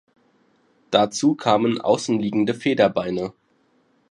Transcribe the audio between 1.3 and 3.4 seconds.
kamen außenliegende Federbeine.